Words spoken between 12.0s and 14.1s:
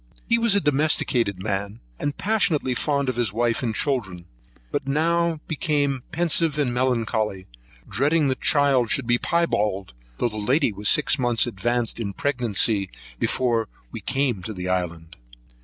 her pregnancy before we